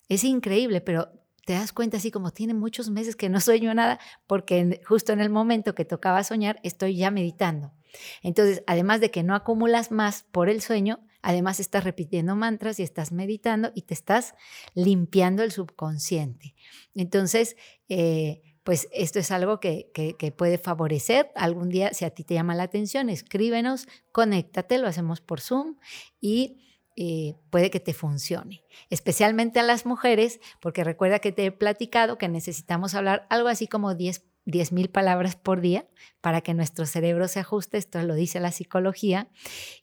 Es 0.09 0.23
increíble, 0.23 0.81
pero 0.81 1.11
te 1.45 1.53
das 1.53 1.73
cuenta 1.73 1.97
así 1.97 2.11
como 2.11 2.31
tiene 2.31 2.53
muchos 2.53 2.89
meses 2.89 3.15
que 3.15 3.29
no 3.29 3.39
sueño 3.41 3.73
nada 3.73 3.99
porque 4.27 4.81
justo 4.85 5.13
en 5.13 5.21
el 5.21 5.29
momento 5.29 5.75
que 5.75 5.85
tocaba 5.85 6.23
soñar 6.23 6.59
estoy 6.63 6.97
ya 6.97 7.11
meditando. 7.11 7.73
Entonces, 8.21 8.63
además 8.65 9.01
de 9.01 9.11
que 9.11 9.23
no 9.23 9.35
acumulas 9.35 9.91
más 9.91 10.23
por 10.31 10.49
el 10.49 10.61
sueño, 10.61 11.05
además 11.21 11.59
estás 11.59 11.83
repitiendo 11.83 12.35
mantras 12.35 12.79
y 12.79 12.83
estás 12.83 13.11
meditando 13.11 13.71
y 13.75 13.83
te 13.83 13.93
estás 13.93 14.33
limpiando 14.73 15.43
el 15.43 15.51
subconsciente. 15.51 16.55
Entonces, 16.95 17.55
eh, 17.89 18.52
pues 18.63 18.87
esto 18.91 19.19
es 19.19 19.31
algo 19.31 19.59
que, 19.59 19.91
puede 20.37 20.57
favorecer. 20.57 21.31
Algún 21.35 21.69
día, 21.69 21.93
si 21.93 22.05
a 22.05 22.11
ti 22.11 22.23
te 22.23 22.33
llama 22.33 22.55
la 22.55 22.63
atención, 22.63 23.09
escríbenos, 23.09 23.87
conéctate, 24.11 24.77
lo 24.77 24.87
hacemos 24.87 25.21
por 25.21 25.41
Zoom 25.41 25.77
y 26.21 26.63
eh, 26.95 27.35
puede 27.49 27.69
que 27.69 27.79
te 27.79 27.93
funcione. 27.93 28.63
Especialmente 28.89 29.59
a 29.59 29.63
las 29.63 29.85
mujeres, 29.85 30.39
porque 30.61 30.83
recuerda 30.83 31.19
que 31.19 31.31
te 31.31 31.45
he 31.45 31.51
platicado 31.51 32.17
que 32.17 32.29
necesitamos 32.29 32.95
hablar 32.95 33.27
algo 33.29 33.49
así 33.49 33.67
como 33.67 33.95
10 33.95 34.23
10.000 34.45 34.89
palabras 34.91 35.35
por 35.35 35.61
día 35.61 35.87
para 36.21 36.41
que 36.41 36.53
nuestro 36.53 36.85
cerebro 36.85 37.27
se 37.27 37.39
ajuste, 37.39 37.77
esto 37.77 38.01
lo 38.03 38.15
dice 38.15 38.39
la 38.39 38.51
psicología, 38.51 39.29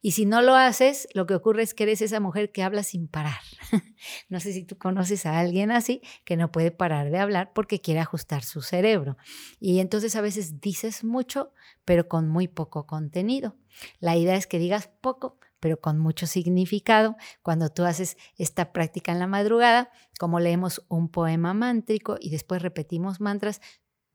y 0.03 0.13
si 0.13 0.27
no 0.27 0.43
lo 0.43 0.55
haces, 0.55 1.09
lo 1.15 1.27
que 1.27 1.35
ocurre 1.35 1.63
es 1.63 1.75
que 1.75 1.85
eres 1.85 2.03
esa 2.03 2.21
mujer 2.21 2.53
que 2.53 2.63
habla 2.63 2.83
sin 2.83 3.09
parar. 3.09 3.41
no 4.29 4.41
sé 4.41 4.53
si 4.53 4.65
tú 4.65 4.77
conoces 4.77 5.27
a 5.27 5.39
alguien 5.39 5.71
así 5.71 6.03
que 6.25 6.37
no 6.37 6.53
puede 6.53 6.71
parar 6.71 7.11
de 7.11 7.19
hablar 7.19 7.53
porque 7.55 7.81
quiere 7.81 8.01
ajustar 8.01 8.43
su 8.43 8.63
cerebro. 8.63 9.17
Y 9.59 9.81
entonces 9.81 10.17
a 10.17 10.21
veces 10.21 10.61
dices 10.61 11.05
mucho, 11.05 11.53
pero 11.85 12.09
con 12.09 12.29
muy 12.29 12.49
poco 12.49 12.87
contenido. 12.87 13.57
La 13.99 14.17
idea 14.17 14.37
es 14.37 14.47
que 14.47 14.59
digas 14.59 14.91
poco, 15.01 15.39
pero 15.61 15.81
con 15.81 15.99
mucho 15.99 16.27
significado. 16.27 17.17
Cuando 17.43 17.69
tú 17.69 17.85
haces 17.85 18.17
esta 18.37 18.73
práctica 18.73 19.13
en 19.13 19.19
la 19.19 19.27
madrugada, 19.27 19.91
como 20.19 20.41
leemos 20.41 20.85
un 20.89 21.09
poema 21.09 21.55
mántrico 21.55 22.17
y 22.19 22.31
después 22.31 22.63
repetimos 22.63 23.21
mantras, 23.21 23.61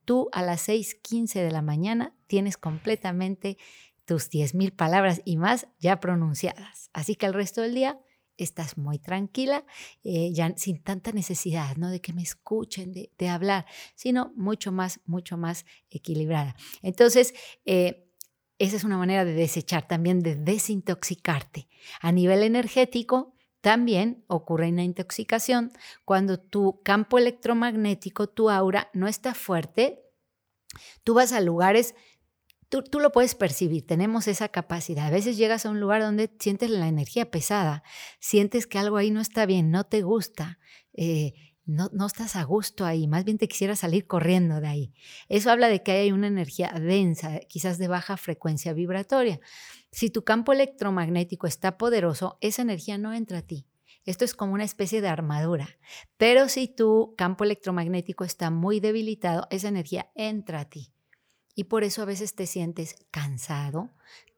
tú 0.05 0.29
a 0.31 0.41
las 0.41 0.67
6.15 0.67 1.43
de 1.43 1.51
la 1.51 1.61
mañana 1.61 2.13
tienes 2.27 2.57
completamente 2.57 3.57
tus 4.05 4.29
10.000 4.29 4.75
palabras 4.75 5.21
y 5.25 5.37
más 5.37 5.67
ya 5.79 5.99
pronunciadas. 5.99 6.89
Así 6.93 7.15
que 7.15 7.25
el 7.25 7.33
resto 7.33 7.61
del 7.61 7.73
día 7.73 7.99
estás 8.37 8.77
muy 8.77 8.99
tranquila, 8.99 9.65
eh, 10.03 10.31
ya 10.33 10.53
sin 10.57 10.81
tanta 10.81 11.11
necesidad 11.11 11.75
¿no? 11.77 11.89
de 11.89 12.01
que 12.01 12.13
me 12.13 12.21
escuchen, 12.21 12.93
de, 12.93 13.29
hablar, 13.29 13.65
sino 13.95 14.33
mucho 14.35 14.71
más, 14.71 14.99
mucho 15.05 15.37
más 15.37 15.65
equilibrada. 15.89 16.55
Entonces, 16.81 17.33
eh, 17.65 18.05
esa 18.57 18.77
es 18.77 18.83
una 18.83 18.97
manera 18.97 19.25
de 19.25 19.33
desechar, 19.33 19.87
también 19.87 20.21
de 20.21 20.35
desintoxicarte. 20.35 21.67
A 22.01 22.11
nivel 22.11 22.43
energético, 22.43 23.34
también 23.65 24.23
ocurre 24.27 24.69
una 24.69 24.83
intoxicación 24.83 25.71
cuando 26.03 26.39
tu 26.39 26.83
campo 26.83 27.17
electromagnético, 27.17 28.29
tu 28.29 28.51
aura, 28.51 28.91
no 28.93 29.07
está 29.07 29.33
fuerte. 29.33 30.03
Tú 31.03 31.15
vas 31.15 31.33
a 31.33 31.41
lugares 31.41 31.95
Tú, 32.69 32.99
lo 32.99 33.11
puedes 33.11 33.33
percibir, 33.33 33.87
tenemos 33.87 34.27
esa 34.27 34.49
capacidad. 34.49 35.07
A 35.07 35.09
veces 35.09 35.37
llegas 35.37 35.65
a 35.65 35.71
un 35.71 35.79
lugar 35.79 36.01
donde 36.01 36.29
sientes 36.39 36.69
la 36.69 36.87
energía 36.87 37.31
pesada, 37.31 37.83
sientes 38.19 38.67
que 38.67 38.77
algo 38.77 38.97
ahí 38.97 39.09
no 39.09 39.21
está 39.21 39.47
bien, 39.47 39.71
no 39.71 39.85
te 39.85 40.01
gusta, 40.01 40.59
eh, 40.93 41.33
no, 41.65 41.89
no, 41.93 42.05
estás 42.05 42.35
a 42.35 42.43
gusto 42.43 42.85
ahí, 42.85 43.07
más 43.07 43.25
bien 43.25 43.37
te 43.37 43.47
quisiera 43.47 43.75
salir 43.75 44.05
corriendo 44.05 44.61
de 44.61 44.67
ahí. 44.67 44.93
Eso 45.29 45.49
habla 45.51 45.67
de 45.67 45.81
que 45.81 45.91
hay 45.91 46.11
una 46.11 46.27
energía 46.27 46.71
densa, 46.71 47.39
quizás 47.47 47.77
de 47.77 47.87
baja 47.87 48.17
frecuencia 48.17 48.73
vibratoria. 48.73 49.39
Si 49.91 50.09
tu 50.09 50.23
campo 50.23 50.53
electromagnético 50.53 51.47
está 51.47 51.77
poderoso, 51.77 52.37
esa 52.41 52.61
energía 52.61 52.97
no 52.97 53.13
entra 53.13 53.39
a 53.39 53.41
ti. 53.41 53.65
Esto 54.05 54.23
es 54.23 54.35
como 54.35 54.53
una 54.53 54.63
especie 54.63 55.01
de 55.01 55.07
armadura. 55.07 55.67
Pero 56.17 56.47
si 56.47 56.67
tu 56.67 57.15
campo 57.17 57.43
electromagnético 57.43 58.23
está 58.23 58.51
muy 58.51 58.79
debilitado, 58.79 59.47
esa 59.49 59.67
energía 59.67 60.11
entra 60.13 60.61
a 60.61 60.69
ti. 60.69 60.93
Y 61.55 61.65
por 61.65 61.83
eso 61.83 62.03
a 62.03 62.05
veces 62.05 62.35
te 62.35 62.45
sientes 62.45 62.95
cansado, 63.09 63.89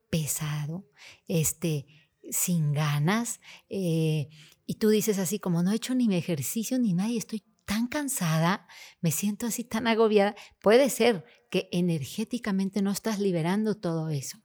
pesado, 0.10 0.88
este, 1.28 1.88
sin 2.30 2.72
ganas. 2.72 3.42
Eh, 3.70 4.30
y 4.68 4.76
tú 4.76 4.90
dices 4.90 5.18
así 5.18 5.40
como 5.40 5.64
no 5.64 5.72
he 5.72 5.76
hecho 5.76 5.96
ni 5.96 6.08
mi 6.08 6.18
ejercicio 6.18 6.78
ni 6.78 6.94
nada 6.94 7.10
estoy 7.10 7.42
tan 7.66 7.88
cansada, 7.88 8.68
me 9.02 9.12
siento 9.12 9.46
así 9.46 9.64
tan 9.64 9.88
agobiada. 9.88 10.36
Puede 10.62 10.90
ser 10.90 11.26
que 11.50 11.68
energéticamente 11.72 12.82
no 12.82 12.92
estás 12.92 13.20
liberando 13.20 13.76
todo 13.76 14.10
eso. 14.10 14.38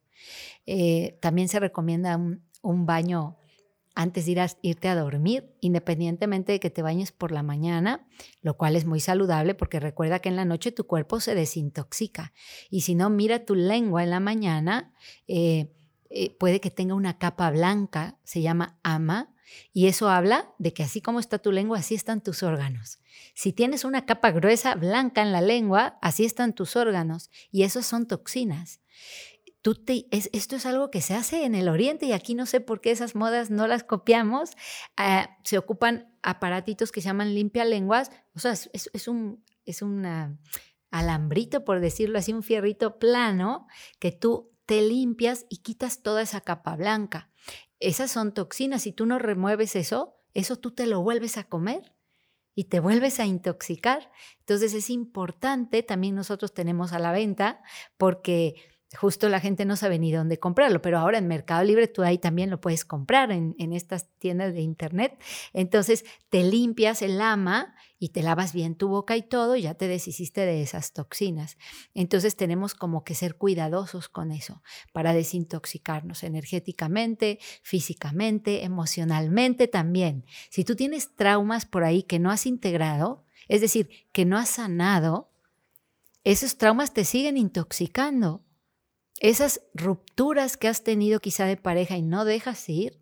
Eh, 0.67 1.19
también 1.21 1.49
se 1.49 1.61
recomienda 1.61 2.17
un, 2.17 2.45
un 2.63 2.87
baño 2.87 3.37
antes 3.95 4.25
de 4.27 4.33
ir 4.33 4.41
a, 4.41 4.49
irte 4.63 4.89
a 4.89 4.97
dormir, 4.97 5.55
independientemente 5.61 6.53
de 6.53 6.61
que 6.61 6.71
te 6.71 6.83
bañes 6.83 7.13
por 7.13 7.31
la 7.31 7.43
mañana, 7.43 8.07
lo 8.41 8.57
cual 8.57 8.75
es 8.75 8.87
muy 8.87 9.01
saludable 9.01 9.55
porque 9.55 9.81
recuerda 9.81 10.21
que 10.21 10.29
en 10.29 10.37
la 10.37 10.45
noche 10.45 10.73
tu 10.73 10.85
cuerpo 10.87 11.21
se 11.21 11.35
desintoxica. 11.35 12.33
Y 12.71 12.83
si 12.83 12.95
no, 12.95 13.11
mira 13.11 13.45
tu 13.45 13.55
lengua 13.55 14.03
en 14.03 14.11
la 14.11 14.21
mañana, 14.21 14.95
eh, 15.29 15.73
eh, 16.11 16.37
puede 16.39 16.61
que 16.61 16.71
tenga 16.71 16.95
una 16.95 17.19
capa 17.19 17.51
blanca, 17.51 18.19
se 18.25 18.41
llama 18.41 18.79
ama, 18.83 19.32
y 19.73 19.87
eso 19.87 20.09
habla 20.09 20.53
de 20.59 20.73
que 20.73 20.83
así 20.83 21.01
como 21.01 21.21
está 21.21 21.39
tu 21.39 21.53
lengua, 21.53 21.79
así 21.79 21.95
están 21.95 22.23
tus 22.23 22.43
órganos. 22.43 22.99
Si 23.35 23.53
tienes 23.53 23.85
una 23.85 24.07
capa 24.07 24.31
gruesa 24.31 24.75
blanca 24.75 25.23
en 25.23 25.33
la 25.33 25.41
lengua, 25.41 25.99
así 26.03 26.25
están 26.25 26.55
tus 26.55 26.77
órganos, 26.77 27.31
y 27.51 27.63
eso 27.63 27.83
son 27.83 28.07
toxinas 28.07 28.81
esto 30.11 30.57
es 30.57 30.67
algo 30.67 30.91
que 30.91 31.01
se 31.01 31.15
hace 31.15 31.45
en 31.45 31.55
el 31.55 31.69
oriente 31.69 32.07
y 32.07 32.13
aquí 32.13 32.35
no 32.35 32.47
sé 32.47 32.61
por 32.61 32.81
qué 32.81 32.91
esas 32.91 33.15
modas 33.15 33.51
no 33.51 33.69
las 33.69 33.85
copiamos. 33.85 34.51
Ah, 34.97 35.39
se 35.45 35.57
ocupan 35.57 36.13
aparatitos 36.23 36.91
que 36.91 37.01
se 37.01 37.07
llaman 37.07 37.35
limpia 37.35 37.65
lenguas, 37.65 38.11
o 38.35 38.41
sea, 38.41 38.53
es, 38.53 39.09
un 39.09 39.45
es 39.65 39.83
alambrito, 40.91 41.65
por 41.65 41.81
decirlo 41.81 42.19
así, 42.19 42.33
un 42.33 42.43
fierrito 42.43 42.99
plano 42.99 43.67
que 44.01 44.11
tú 44.11 44.52
te 44.73 44.81
limpias 44.81 45.45
y 45.51 45.59
quitas 45.59 46.01
toda 46.01 46.23
esa 46.23 46.41
capa 46.41 46.77
blanca. 46.77 47.29
Esas 47.79 48.11
son 48.11 48.33
toxinas. 48.33 48.81
Si 48.81 48.93
tú 48.93 49.05
no 49.05 49.19
remueves 49.19 49.77
eso, 49.77 50.17
eso 50.33 50.57
tú 50.57 50.71
te 50.71 50.87
lo 50.87 51.03
vuelves 51.03 51.37
a 51.37 51.45
comer 51.45 51.95
y 52.55 52.65
te 52.65 52.81
vuelves 52.81 53.21
a 53.21 53.27
intoxicar. 53.27 54.11
Entonces 54.39 54.73
es 54.73 54.89
importante, 54.89 55.83
también 55.83 56.15
nosotros 56.15 56.55
tenemos 56.55 56.95
a 56.95 56.99
la 56.99 57.13
venta, 57.13 57.61
porque 57.99 58.55
justo 58.97 59.29
la 59.29 59.41
gente 59.41 59.65
no 59.65 59.77
sabe 59.77 59.99
ni 59.99 60.13
dónde 60.13 60.39
comprarlo, 60.39 60.83
pero 60.83 60.99
ahora 60.99 61.19
en 61.19 61.27
Mercado 61.27 61.65
Libre 61.65 61.89
tú 61.89 62.03
ahí 62.03 62.19
también 62.19 62.51
lo 62.51 62.61
puedes 62.61 62.85
comprar 62.85 63.33
en, 63.33 63.55
estas 63.73 64.09
tiendas 64.19 64.53
de 64.53 64.61
internet. 64.61 65.19
Entonces 65.53 66.05
te 66.29 66.43
limpias 66.45 67.03
el 67.03 67.21
ama 67.21 67.75
y 67.99 68.11
te 68.11 68.23
lavas 68.23 68.53
bien 68.53 68.75
tu 68.75 68.89
boca 68.89 69.17
y 69.17 69.23
todo, 69.23 69.57
y 69.57 69.63
ya 69.63 69.75
te 69.75 69.89
deshiciste 69.89 70.43
de 70.43 70.63
esas 70.63 70.93
toxinas. 70.93 71.57
Entonces 71.95 72.37
tenemos 72.37 72.75
como 72.75 73.05
que 73.05 73.15
ser 73.15 73.37
cuidadosos 73.37 74.09
con 74.09 74.33
eso 74.33 74.63
para 74.93 75.15
desintoxicarnos 75.15 76.23
energéticamente, 76.23 77.39
físicamente, 77.63 78.65
emocionalmente 78.65 79.69
también. 79.69 80.27
Si 80.51 80.65
tú 80.65 80.77
tienes 80.77 81.15
traumas 81.15 81.65
por 81.65 81.85
ahí 81.85 82.03
que 82.03 82.19
no 82.19 82.31
has 82.31 82.47
integrado, 82.47 83.25
es 83.49 83.61
decir, 83.61 83.89
que 84.13 84.25
no 84.25 84.37
has 84.37 84.49
sanado, 84.49 85.31
esos 86.25 86.57
traumas 86.57 86.93
te 86.93 87.05
siguen 87.05 87.37
intoxicando 87.37 88.45
esas 89.23 89.63
rupturas 89.73 90.57
que 90.57 90.67
has 90.67 90.83
tenido 90.83 91.21
quizá 91.21 91.47
de 91.47 91.57
pareja 91.57 91.97
y 91.97 92.03
no 92.03 92.25
dejas 92.25 92.69
ir, 92.69 92.99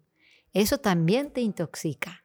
eso 0.53 0.77
también 0.77 1.31
te 1.31 1.41
intoxica. 1.41 2.25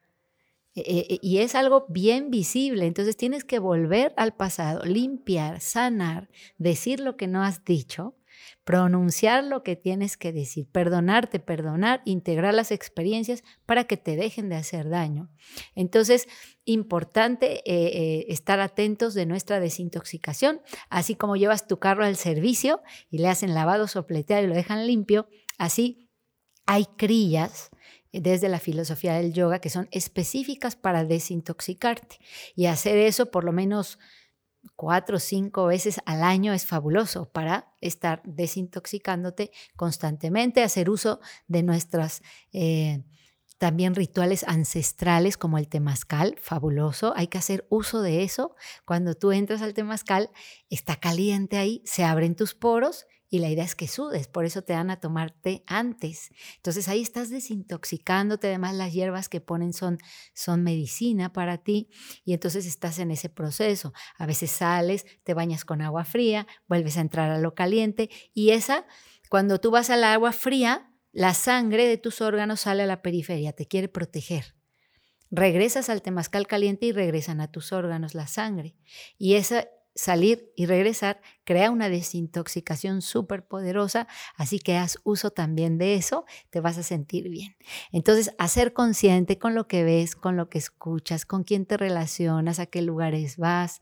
E, 0.76 0.82
e, 0.82 1.20
y 1.22 1.38
es 1.38 1.56
algo 1.56 1.86
bien 1.88 2.30
visible, 2.30 2.86
entonces 2.86 3.16
tienes 3.16 3.46
que 3.46 3.58
volver 3.58 4.14
al 4.18 4.36
pasado, 4.36 4.84
limpiar, 4.84 5.62
sanar, 5.62 6.30
decir 6.58 7.00
lo 7.00 7.16
que 7.16 7.28
no 7.28 7.42
has 7.42 7.64
dicho 7.64 8.18
pronunciar 8.64 9.44
lo 9.44 9.64
que 9.64 9.76
tienes 9.76 10.18
que 10.18 10.34
decir, 10.34 10.68
perdonarte, 10.72 11.40
perdonar, 11.40 12.02
integrar 12.06 12.54
las 12.54 12.72
experiencias 12.72 13.44
para 13.66 13.86
que 13.86 13.98
te 13.98 14.16
dejen 14.16 14.50
de 14.50 14.56
hacer 14.56 14.90
daño. 14.90 15.30
Entonces, 15.76 16.28
importante 16.66 17.58
eh, 17.58 17.64
eh, 17.66 18.26
estar 18.30 18.60
atentos 18.60 19.14
de 19.14 19.26
nuestra 19.26 19.60
desintoxicación, 19.60 20.62
así 20.90 21.16
como 21.16 21.36
llevas 21.36 21.68
tu 21.68 21.78
carro 21.78 22.04
al 22.04 22.16
servicio 22.16 22.82
y 23.10 23.20
le 23.20 23.28
hacen 23.28 23.54
lavado, 23.54 23.88
sopleteado 23.88 24.44
y 24.44 24.48
lo 24.48 24.56
dejan 24.56 24.88
limpio, 24.88 25.28
así 25.58 26.10
hay 26.66 26.86
crillas 26.98 27.70
desde 28.12 28.50
la 28.50 28.60
filosofía 28.60 29.14
del 29.14 29.34
yoga 29.34 29.60
que 29.60 29.70
son 29.70 29.88
específicas 29.92 30.76
para 30.76 31.04
desintoxicarte 31.04 32.18
y 32.56 32.66
hacer 32.68 32.98
eso 32.98 33.30
por 33.30 33.44
lo 33.44 33.52
menos 33.52 34.00
cuatro 34.76 35.18
o 35.18 35.20
cinco 35.20 35.66
veces 35.66 36.00
al 36.06 36.24
año 36.24 36.54
es 36.54 36.66
fabuloso 36.66 37.30
para 37.30 37.74
estar 37.82 38.22
desintoxicándote 38.26 39.52
constantemente, 39.76 40.64
hacer 40.64 40.90
uso 40.90 41.20
de 41.48 41.64
nuestras 41.64 42.22
eh, 42.54 43.04
también 43.58 43.96
rituales 43.96 44.44
ancestrales 44.48 45.38
como 45.38 45.58
el 45.58 45.68
temazcal, 45.68 46.36
fabuloso, 46.42 47.14
hay 47.16 47.28
que 47.28 47.38
hacer 47.38 47.66
uso 47.70 48.02
de 48.02 48.24
eso. 48.24 48.56
Cuando 48.86 49.16
tú 49.16 49.32
entras 49.32 49.62
al 49.62 49.74
temazcal, 49.74 50.30
está 50.70 50.98
caliente 50.98 51.58
ahí, 51.58 51.82
se 51.86 52.04
abren 52.04 52.36
tus 52.36 52.54
poros 52.54 53.06
y 53.30 53.40
la 53.40 53.50
idea 53.50 53.64
es 53.64 53.76
que 53.76 53.88
sudes, 53.88 54.28
por 54.28 54.46
eso 54.46 54.62
te 54.62 54.74
dan 54.74 54.90
a 54.90 55.00
tomarte 55.00 55.64
antes. 55.68 56.30
Entonces 56.58 56.88
ahí 56.88 57.02
estás 57.02 57.30
desintoxicándote, 57.30 58.48
además 58.48 58.76
las 58.76 58.94
hierbas 58.94 59.30
que 59.30 59.42
ponen 59.42 59.74
son, 59.74 59.98
son 60.34 60.64
medicina 60.64 61.34
para 61.34 61.58
ti 61.58 61.90
y 62.24 62.34
entonces 62.34 62.66
estás 62.66 63.00
en 63.00 63.12
ese 63.12 63.30
proceso. 63.30 63.94
A 64.18 64.26
veces 64.26 64.52
sales, 64.52 65.06
te 65.24 65.34
bañas 65.34 65.66
con 65.66 65.82
agua 65.82 66.06
fría, 66.06 66.48
vuelves 66.68 66.98
a 66.98 67.02
entrar 67.02 67.32
a 67.32 67.40
lo 67.40 67.56
caliente 67.56 68.10
y 68.34 68.52
esa, 68.52 68.86
cuando 69.30 69.60
tú 69.60 69.72
vas 69.72 69.90
al 69.90 70.04
agua 70.04 70.32
fría, 70.32 70.92
la 71.12 71.34
sangre 71.34 71.88
de 71.88 71.98
tus 71.98 72.22
órganos 72.22 72.62
sale 72.62 72.84
a 72.84 72.88
la 72.88 73.02
periferia, 73.02 73.54
te 73.54 73.68
quiere 73.68 73.88
proteger. 73.88 74.56
Regresas 75.32 75.90
al 75.90 76.02
temazcal 76.02 76.46
caliente 76.46 76.86
y 76.86 76.92
regresan 76.92 77.42
a 77.42 77.52
tus 77.52 77.72
órganos 77.72 78.14
la 78.14 78.28
sangre. 78.28 78.76
Y 79.18 79.36
esa 79.36 79.68
salir 79.96 80.52
y 80.56 80.66
regresar 80.66 81.22
crea 81.46 81.72
una 81.72 81.90
desintoxicación 81.90 83.02
súper 83.02 83.48
poderosa, 83.48 84.08
así 84.36 84.60
que 84.60 84.76
haz 84.78 85.00
uso 85.04 85.32
también 85.32 85.78
de 85.78 85.96
eso, 85.96 86.26
te 86.50 86.60
vas 86.60 86.78
a 86.78 86.84
sentir 86.84 87.30
bien. 87.30 87.56
Entonces, 87.92 88.36
hacer 88.38 88.74
consciente 88.74 89.40
con 89.40 89.56
lo 89.56 89.68
que 89.68 89.84
ves, 89.84 90.16
con 90.16 90.36
lo 90.36 90.50
que 90.50 90.58
escuchas, 90.58 91.26
con 91.26 91.44
quién 91.44 91.66
te 91.66 91.78
relacionas, 91.78 92.60
a 92.60 92.66
qué 92.66 92.82
lugares 92.82 93.38
vas, 93.38 93.80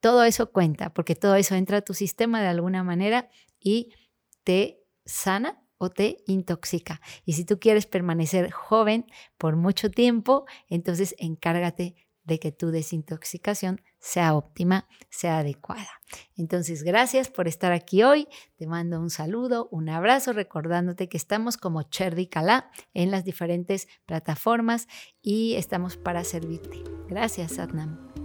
todo 0.00 0.24
eso 0.24 0.50
cuenta, 0.50 0.92
porque 0.92 1.14
todo 1.14 1.36
eso 1.36 1.54
entra 1.54 1.78
a 1.78 1.82
tu 1.82 1.94
sistema 1.94 2.42
de 2.42 2.48
alguna 2.48 2.82
manera 2.82 3.30
y 3.60 3.94
te 4.42 4.82
sana 5.04 5.62
o 5.78 5.90
te 5.90 6.18
intoxica. 6.26 7.00
Y 7.24 7.34
si 7.34 7.44
tú 7.44 7.58
quieres 7.58 7.86
permanecer 7.86 8.50
joven 8.50 9.06
por 9.38 9.56
mucho 9.56 9.90
tiempo, 9.90 10.44
entonces 10.68 11.14
encárgate 11.18 11.94
de 12.24 12.38
que 12.38 12.52
tu 12.52 12.70
desintoxicación 12.70 13.80
sea 13.98 14.34
óptima, 14.34 14.88
sea 15.10 15.38
adecuada. 15.38 15.90
Entonces, 16.36 16.82
gracias 16.82 17.30
por 17.30 17.48
estar 17.48 17.72
aquí 17.72 18.02
hoy. 18.02 18.28
Te 18.56 18.66
mando 18.66 19.00
un 19.00 19.10
saludo, 19.10 19.68
un 19.70 19.88
abrazo, 19.88 20.32
recordándote 20.32 21.08
que 21.08 21.16
estamos 21.16 21.56
como 21.56 21.82
Cherry 21.82 22.26
Calá 22.26 22.70
en 22.94 23.10
las 23.10 23.24
diferentes 23.24 23.88
plataformas 24.06 24.88
y 25.20 25.54
estamos 25.54 25.96
para 25.96 26.24
servirte. 26.24 26.82
Gracias, 27.08 27.58
Adnam. 27.58 28.21